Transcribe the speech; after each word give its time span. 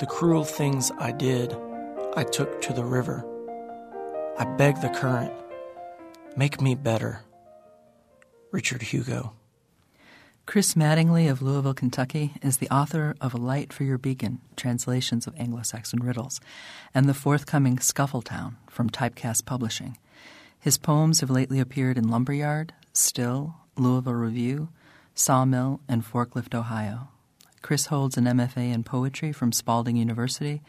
The 0.00 0.06
cruel 0.06 0.44
things 0.44 0.92
I 1.00 1.10
did, 1.10 1.56
I 2.14 2.22
took 2.22 2.62
to 2.62 2.72
the 2.72 2.84
river. 2.84 3.26
I 4.38 4.44
beg 4.44 4.80
the 4.80 4.90
current, 4.90 5.32
make 6.36 6.60
me 6.60 6.76
better. 6.76 7.22
Richard 8.52 8.82
Hugo. 8.82 9.32
Chris 10.46 10.74
Mattingly 10.74 11.28
of 11.28 11.42
Louisville, 11.42 11.74
Kentucky, 11.74 12.34
is 12.42 12.58
the 12.58 12.70
author 12.70 13.16
of 13.20 13.34
A 13.34 13.38
Light 13.38 13.72
for 13.72 13.82
Your 13.82 13.98
Beacon, 13.98 14.40
translations 14.56 15.26
of 15.26 15.34
Anglo 15.36 15.62
Saxon 15.62 15.98
riddles, 15.98 16.40
and 16.94 17.08
the 17.08 17.12
forthcoming 17.12 17.78
Scuffletown 17.78 18.54
from 18.70 18.88
Typecast 18.88 19.46
Publishing. 19.46 19.98
His 20.60 20.78
poems 20.78 21.20
have 21.20 21.28
lately 21.28 21.58
appeared 21.58 21.98
in 21.98 22.08
Lumberyard, 22.08 22.72
Still, 22.92 23.56
Louisville 23.76 24.14
Review, 24.14 24.68
Sawmill, 25.16 25.80
and 25.88 26.04
Forklift, 26.04 26.54
Ohio. 26.54 27.08
Chris 27.62 27.86
holds 27.86 28.16
an 28.16 28.24
MFA 28.24 28.72
in 28.72 28.84
poetry 28.84 29.32
from 29.32 29.52
Spalding 29.52 29.96
University, 29.96 30.62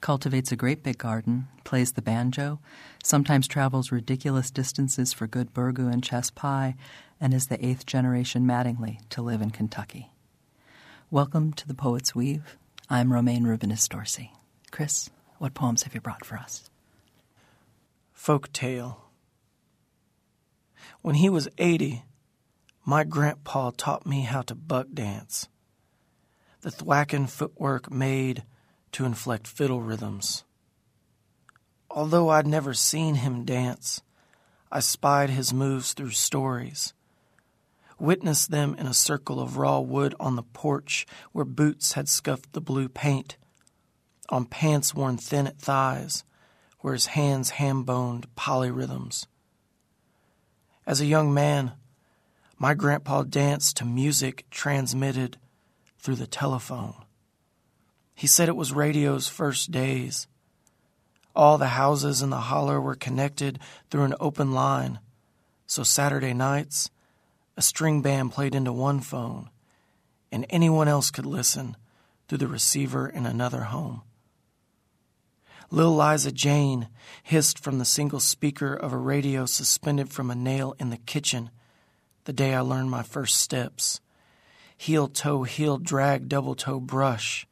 cultivates 0.00 0.52
a 0.52 0.56
great 0.56 0.82
big 0.82 0.98
garden, 0.98 1.48
plays 1.64 1.92
the 1.92 2.02
banjo, 2.02 2.60
sometimes 3.02 3.48
travels 3.48 3.90
ridiculous 3.90 4.50
distances 4.50 5.12
for 5.12 5.26
good 5.26 5.52
burgoo 5.52 5.92
and 5.92 6.04
chess 6.04 6.30
pie, 6.30 6.76
and 7.20 7.34
is 7.34 7.46
the 7.46 7.64
eighth 7.64 7.86
generation 7.86 8.46
Mattingly 8.46 8.98
to 9.10 9.22
live 9.22 9.42
in 9.42 9.50
Kentucky. 9.50 10.10
Welcome 11.10 11.52
to 11.54 11.66
the 11.66 11.74
Poet's 11.74 12.14
Weave. 12.14 12.56
I'm 12.88 13.12
Romayne 13.12 13.44
Rubinas 13.44 13.88
Dorsey. 13.88 14.32
Chris, 14.70 15.10
what 15.38 15.54
poems 15.54 15.82
have 15.82 15.94
you 15.94 16.00
brought 16.00 16.24
for 16.24 16.36
us? 16.36 16.70
Folk 18.12 18.52
Tale. 18.52 19.02
When 21.02 21.16
he 21.16 21.28
was 21.28 21.48
80, 21.58 22.04
my 22.84 23.02
grandpa 23.02 23.72
taught 23.76 24.06
me 24.06 24.22
how 24.22 24.42
to 24.42 24.54
buck 24.54 24.86
dance. 24.94 25.48
The 26.66 26.72
thwacking 26.72 27.28
footwork 27.28 27.92
made 27.92 28.42
to 28.90 29.04
inflect 29.04 29.46
fiddle 29.46 29.82
rhythms. 29.82 30.42
Although 31.88 32.30
I'd 32.30 32.48
never 32.48 32.74
seen 32.74 33.14
him 33.14 33.44
dance, 33.44 34.02
I 34.72 34.80
spied 34.80 35.30
his 35.30 35.54
moves 35.54 35.92
through 35.92 36.10
stories, 36.10 36.92
witnessed 38.00 38.50
them 38.50 38.74
in 38.80 38.88
a 38.88 38.94
circle 38.94 39.38
of 39.38 39.58
raw 39.58 39.78
wood 39.78 40.16
on 40.18 40.34
the 40.34 40.42
porch 40.42 41.06
where 41.30 41.44
boots 41.44 41.92
had 41.92 42.08
scuffed 42.08 42.52
the 42.52 42.60
blue 42.60 42.88
paint, 42.88 43.36
on 44.28 44.44
pants 44.44 44.92
worn 44.92 45.18
thin 45.18 45.46
at 45.46 45.60
thighs, 45.60 46.24
where 46.80 46.94
his 46.94 47.06
hands 47.06 47.50
ham 47.50 47.84
boned 47.84 48.26
polyrhythms. 48.34 49.28
As 50.84 51.00
a 51.00 51.06
young 51.06 51.32
man, 51.32 51.74
my 52.58 52.74
grandpa 52.74 53.22
danced 53.22 53.76
to 53.76 53.84
music 53.84 54.46
transmitted 54.50 55.38
through 56.06 56.14
the 56.14 56.26
telephone. 56.28 56.94
He 58.14 58.28
said 58.28 58.48
it 58.48 58.54
was 58.54 58.72
radio's 58.72 59.26
first 59.26 59.72
days. 59.72 60.28
All 61.34 61.58
the 61.58 61.70
houses 61.74 62.22
in 62.22 62.30
the 62.30 62.42
holler 62.42 62.80
were 62.80 62.94
connected 62.94 63.58
through 63.90 64.04
an 64.04 64.14
open 64.20 64.52
line, 64.52 65.00
so 65.66 65.82
Saturday 65.82 66.32
nights, 66.32 66.90
a 67.56 67.60
string 67.60 68.02
band 68.02 68.30
played 68.30 68.54
into 68.54 68.72
one 68.72 69.00
phone, 69.00 69.50
and 70.30 70.46
anyone 70.48 70.86
else 70.86 71.10
could 71.10 71.26
listen 71.26 71.76
through 72.28 72.38
the 72.38 72.46
receiver 72.46 73.08
in 73.08 73.26
another 73.26 73.62
home. 73.62 74.02
Lil 75.72 75.96
Liza 75.96 76.30
Jane 76.30 76.86
hissed 77.24 77.58
from 77.58 77.80
the 77.80 77.84
single 77.84 78.20
speaker 78.20 78.72
of 78.72 78.92
a 78.92 78.96
radio 78.96 79.44
suspended 79.44 80.12
from 80.12 80.30
a 80.30 80.36
nail 80.36 80.76
in 80.78 80.90
the 80.90 80.98
kitchen 80.98 81.50
the 82.26 82.32
day 82.32 82.54
I 82.54 82.60
learned 82.60 82.92
my 82.92 83.02
first 83.02 83.38
steps. 83.38 84.00
Heel 84.76 85.08
toe, 85.08 85.44
heel 85.44 85.78
drag, 85.78 86.28
double 86.28 86.54
toe 86.54 86.80
brush. 86.80 87.46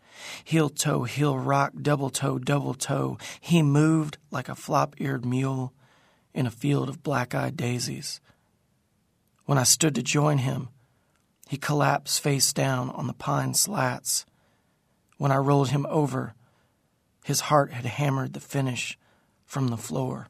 Heel 0.44 0.68
toe, 0.68 1.04
heel 1.04 1.38
rock, 1.38 1.72
double 1.80 2.10
toe, 2.10 2.38
double 2.38 2.74
toe. 2.74 3.18
He 3.40 3.62
moved 3.62 4.18
like 4.30 4.48
a 4.48 4.54
flop 4.54 4.94
eared 4.98 5.24
mule 5.24 5.72
in 6.32 6.46
a 6.46 6.50
field 6.50 6.88
of 6.88 7.02
black 7.02 7.34
eyed 7.34 7.56
daisies. 7.56 8.20
When 9.46 9.58
I 9.58 9.64
stood 9.64 9.94
to 9.94 10.02
join 10.02 10.38
him, 10.38 10.68
he 11.48 11.56
collapsed 11.56 12.20
face 12.20 12.52
down 12.52 12.90
on 12.90 13.06
the 13.06 13.12
pine 13.12 13.54
slats. 13.54 14.24
When 15.18 15.30
I 15.30 15.36
rolled 15.36 15.70
him 15.70 15.86
over, 15.88 16.34
his 17.24 17.40
heart 17.40 17.72
had 17.72 17.84
hammered 17.84 18.32
the 18.32 18.40
finish 18.40 18.98
from 19.44 19.68
the 19.68 19.76
floor. 19.76 20.28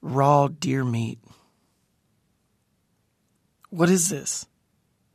Raw 0.00 0.48
deer 0.48 0.84
meat. 0.84 1.18
What 3.76 3.90
is 3.90 4.08
this? 4.08 4.46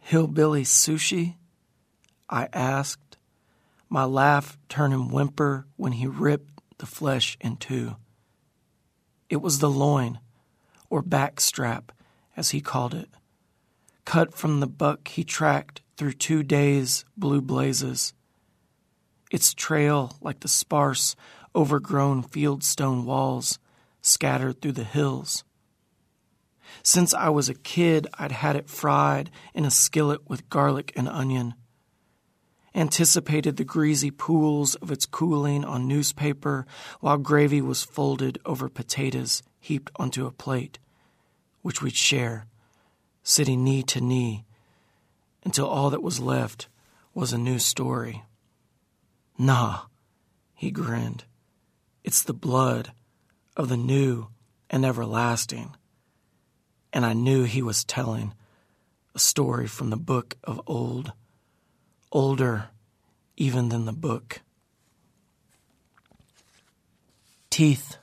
Hillbilly 0.01 0.66
sushi? 0.66 1.38
I 2.29 2.47
asked, 2.53 3.17
my 3.89 4.03
laugh 4.03 4.55
turning 4.69 5.09
whimper 5.09 5.66
when 5.77 5.94
he 5.94 6.05
ripped 6.05 6.61
the 6.77 6.85
flesh 6.85 7.39
in 7.41 7.57
two. 7.57 7.95
It 9.31 9.41
was 9.41 9.57
the 9.57 9.69
loin, 9.71 10.19
or 10.91 11.01
back 11.01 11.39
strap, 11.39 11.91
as 12.38 12.51
he 12.51 12.61
called 12.61 12.94
it, 12.94 13.09
cut 14.05 14.35
from 14.35 14.59
the 14.59 14.67
buck 14.67 15.07
he 15.07 15.23
tracked 15.23 15.81
through 15.97 16.13
two 16.13 16.44
days' 16.44 17.03
blue 17.17 17.41
blazes. 17.41 18.13
Its 19.31 19.55
trail 19.55 20.19
like 20.21 20.41
the 20.41 20.47
sparse, 20.47 21.16
overgrown 21.55 22.21
fieldstone 22.21 23.05
walls 23.05 23.57
scattered 24.03 24.61
through 24.61 24.73
the 24.73 24.83
hills. 24.83 25.44
Since 26.83 27.13
I 27.13 27.29
was 27.29 27.49
a 27.49 27.53
kid, 27.53 28.07
I'd 28.17 28.31
had 28.31 28.55
it 28.55 28.69
fried 28.69 29.29
in 29.53 29.65
a 29.65 29.71
skillet 29.71 30.29
with 30.29 30.49
garlic 30.49 30.93
and 30.95 31.07
onion 31.07 31.55
anticipated 32.73 33.57
the 33.57 33.63
greasy 33.63 34.11
pools 34.11 34.75
of 34.75 34.91
its 34.91 35.05
cooling 35.05 35.65
on 35.65 35.87
newspaper 35.87 36.65
while 36.99 37.17
gravy 37.17 37.61
was 37.61 37.83
folded 37.83 38.39
over 38.45 38.69
potatoes 38.69 39.43
heaped 39.59 39.91
onto 39.97 40.25
a 40.25 40.31
plate, 40.31 40.79
which 41.61 41.81
we'd 41.81 41.95
share, 41.95 42.45
sitting 43.23 43.63
knee 43.63 43.83
to 43.83 44.01
knee, 44.01 44.45
until 45.43 45.67
all 45.67 45.89
that 45.89 46.03
was 46.03 46.19
left 46.19 46.67
was 47.13 47.33
a 47.33 47.38
new 47.38 47.59
story. 47.59 48.23
Nah, 49.38 49.81
he 50.55 50.71
grinned. 50.71 51.25
It's 52.03 52.23
the 52.23 52.33
blood 52.33 52.93
of 53.57 53.69
the 53.69 53.77
new 53.77 54.27
and 54.69 54.85
everlasting. 54.85 55.75
And 56.94 57.06
I 57.06 57.13
knew 57.13 57.44
he 57.44 57.62
was 57.62 57.84
telling 57.84 58.34
a 59.16 59.19
story 59.19 59.68
from 59.68 59.90
the 59.90 59.97
book 59.97 60.38
of 60.44 60.62
old 60.68 61.13
older 62.12 62.69
even 63.38 63.69
than 63.69 63.85
the 63.85 63.94
book. 63.94 64.41
Teeth. 67.50 67.97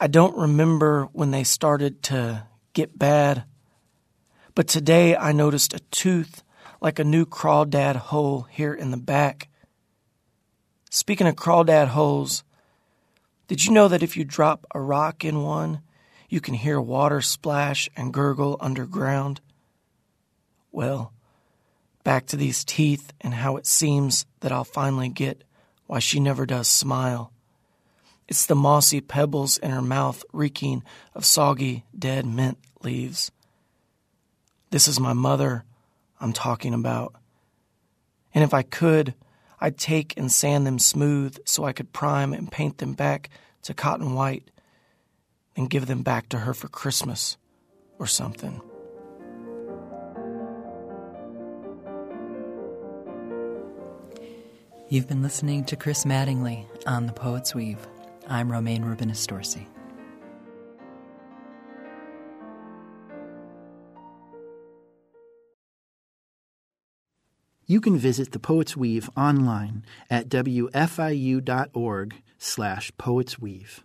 I 0.00 0.06
don't 0.06 0.36
remember 0.36 1.08
when 1.12 1.30
they 1.30 1.44
started 1.44 2.02
to 2.04 2.46
get 2.72 2.98
bad, 2.98 3.44
but 4.54 4.68
today 4.68 5.16
I 5.16 5.32
noticed 5.32 5.72
a 5.72 5.78
tooth 5.90 6.42
like 6.80 6.98
a 6.98 7.04
new 7.04 7.24
crawdad 7.24 7.96
hole 7.96 8.42
here 8.50 8.74
in 8.74 8.90
the 8.90 8.96
back. 8.96 9.48
Speaking 10.90 11.26
of 11.26 11.36
crawdad 11.36 11.88
holes, 11.88 12.44
did 13.48 13.64
you 13.64 13.72
know 13.72 13.88
that 13.88 14.02
if 14.02 14.16
you 14.16 14.24
drop 14.24 14.66
a 14.74 14.80
rock 14.80 15.24
in 15.24 15.42
one, 15.42 15.80
you 16.34 16.40
can 16.40 16.54
hear 16.54 16.80
water 16.80 17.20
splash 17.20 17.88
and 17.96 18.12
gurgle 18.12 18.56
underground? 18.58 19.40
Well, 20.72 21.12
back 22.02 22.26
to 22.26 22.36
these 22.36 22.64
teeth 22.64 23.12
and 23.20 23.32
how 23.32 23.56
it 23.56 23.66
seems 23.66 24.26
that 24.40 24.50
I'll 24.50 24.64
finally 24.64 25.08
get 25.08 25.44
why 25.86 26.00
she 26.00 26.18
never 26.18 26.44
does 26.44 26.66
smile. 26.66 27.30
It's 28.26 28.46
the 28.46 28.56
mossy 28.56 29.00
pebbles 29.00 29.58
in 29.58 29.70
her 29.70 29.80
mouth 29.80 30.24
reeking 30.32 30.82
of 31.14 31.24
soggy, 31.24 31.84
dead 31.96 32.26
mint 32.26 32.58
leaves. 32.82 33.30
This 34.70 34.88
is 34.88 34.98
my 34.98 35.12
mother 35.12 35.62
I'm 36.20 36.32
talking 36.32 36.74
about. 36.74 37.14
And 38.34 38.42
if 38.42 38.52
I 38.52 38.62
could, 38.62 39.14
I'd 39.60 39.78
take 39.78 40.14
and 40.16 40.32
sand 40.32 40.66
them 40.66 40.80
smooth 40.80 41.38
so 41.44 41.62
I 41.62 41.72
could 41.72 41.92
prime 41.92 42.32
and 42.32 42.50
paint 42.50 42.78
them 42.78 42.94
back 42.94 43.30
to 43.62 43.72
cotton 43.72 44.14
white 44.14 44.50
and 45.56 45.70
give 45.70 45.86
them 45.86 46.02
back 46.02 46.28
to 46.30 46.40
her 46.40 46.54
for 46.54 46.68
Christmas 46.68 47.36
or 47.98 48.06
something. 48.06 48.60
You've 54.88 55.08
been 55.08 55.22
listening 55.22 55.64
to 55.64 55.76
Chris 55.76 56.04
Mattingly 56.04 56.66
on 56.86 57.06
The 57.06 57.12
Poet's 57.12 57.54
Weave. 57.54 57.86
I'm 58.28 58.52
Romayne 58.52 58.84
Rubinas 58.84 59.26
Dorsey. 59.26 59.66
You 67.66 67.80
can 67.80 67.96
visit 67.96 68.32
The 68.32 68.38
Poet's 68.38 68.76
Weave 68.76 69.08
online 69.16 69.86
at 70.10 70.28
wfiu.org 70.28 72.14
slash 72.38 72.92
poetsweave. 72.98 73.80